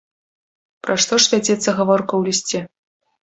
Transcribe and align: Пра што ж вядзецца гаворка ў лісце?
Пра 0.85 0.95
што 1.03 1.13
ж 1.25 1.33
вядзецца 1.33 1.75
гаворка 1.81 2.09
ў 2.17 2.21
лісце? 2.31 2.59